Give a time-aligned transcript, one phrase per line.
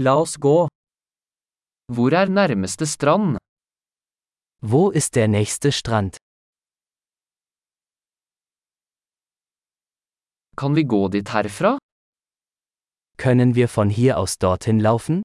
[0.00, 0.68] La oss gå.
[1.94, 3.38] Hvor er nærmeste strand?
[4.62, 6.16] Wo ist der nächste Strand?
[10.56, 11.78] Kan vi gå dit herfra?
[13.16, 15.22] Können wir von hier aus dorthin laufen?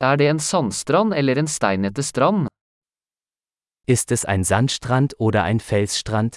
[0.00, 2.48] Er det en sandstrand eller en steinete strand?
[3.86, 6.36] Ist es ein Sandstrand oder ein Felsstrand?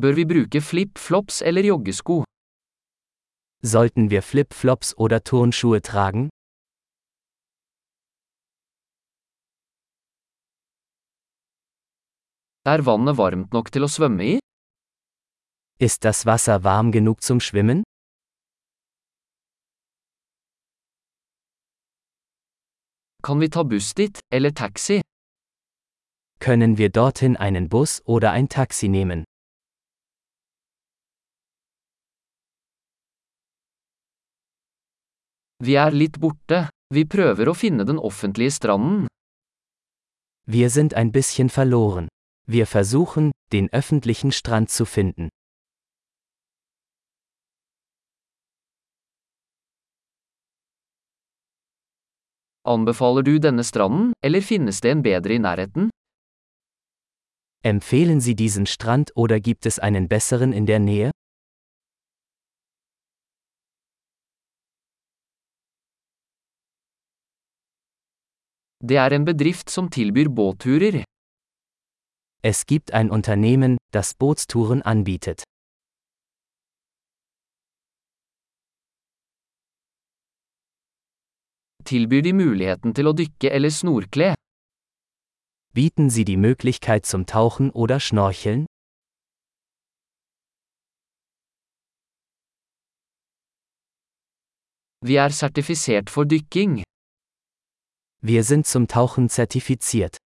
[0.00, 2.24] Bør vi bruke flip-flops eller joggesko?
[3.62, 6.30] Sollten wir Flip-Flops oder Turnschuhe tragen?
[12.64, 14.38] Er vannet varmt nok til å svømme i?
[15.78, 17.82] Ist das Wasser warm genug zum Schwimmen?
[23.22, 25.02] Kan vi ta buss dit, eller taxi?
[26.40, 29.24] Können wir dorthin einen Bus oder ein Taxi nehmen?
[35.64, 36.64] Vi er litt borte.
[36.90, 39.06] Vi prøver å finne den offentlige stranden.
[40.44, 42.08] Wir sind ein bisschen verloren.
[42.48, 45.28] Wir versuchen, den öffentlichen Strand zu finden.
[52.66, 55.90] Anbefaler du denne stranden, eller finnes det en bedre i nærheten?
[57.62, 61.12] Empfehlen Sie diesen Strand oder gibt es einen besseren in der Nähe?
[68.84, 71.04] Det er en bedrift som tilbyr båtturer.
[72.42, 75.44] Es gibt ein Unternehmen, das Bootstouren anbietet.
[81.84, 84.34] Tilbyr de muligheten til å dykke eller snorkle?
[85.74, 88.66] Bieten Sie die Möglichkeit zum Tauchen oder Schnorcheln?
[95.06, 96.82] Vi er sertifisert for dykking.
[98.24, 100.18] Wir sind zum Tauchen zertifiziert.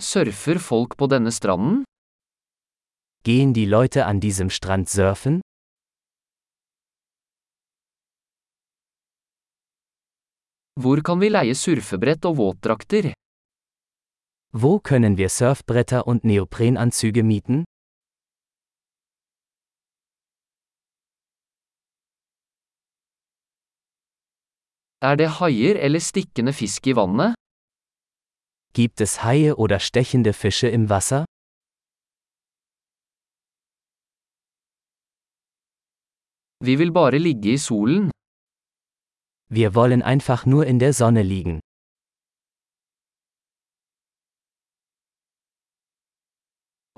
[0.00, 1.84] Surfer folk på denne stranden?
[3.24, 5.40] Gehen die Leute an diesem Strand surfen?
[10.80, 13.14] Hvor kan vi leie surfebrett og våtdrakter?
[14.52, 17.64] Wo können wir Surfbretter und Neoprenanzüge mieten?
[25.00, 27.34] Er det haier eller stikkende fisk i vannet?
[28.74, 31.24] Gibt es Haie oder stechende Fische im Wasser?
[36.64, 38.10] Vi vil bare ligge i solen.
[39.50, 41.60] Wir wollen einfach nur in der Sonne liegen.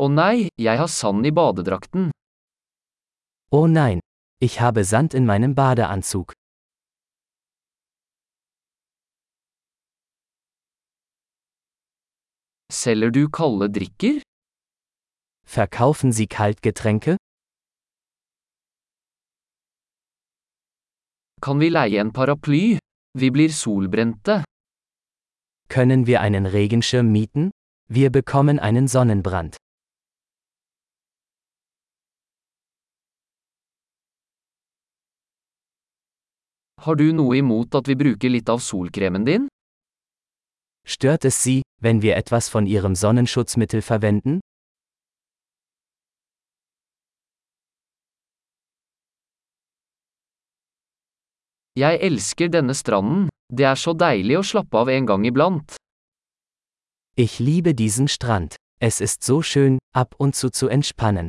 [0.01, 2.11] Å nei, jeg har sand i badedrakten.
[3.53, 4.01] Oh nein,
[4.41, 6.33] ich habe Sand in meinem Badeanzug.
[12.81, 14.23] Selger du kalde drikker?
[15.45, 17.17] Verkaufen Sie Kaltgetränke?
[21.43, 22.79] Kan vi leie en paraply?
[23.19, 24.45] Vi blir solbrente.
[25.69, 27.51] Können wir einen Regenschirm mieten?
[27.89, 29.57] Wir bekommen einen Sonnenbrand.
[36.81, 39.49] Har du noe imot at vi bruker litt av solkremen din?
[40.87, 44.41] Stört es Sie, wenn wir etwas von Ihrem Sonnenschutzmittel verwenden?
[51.79, 53.29] Jeg elsker denne stranden.
[53.49, 55.77] Det er så deilig å slappe av en gang iblant.
[57.17, 58.57] Ich liebe diesen Strand.
[58.81, 61.29] Es ist so schön, ab und zu zu entspannen.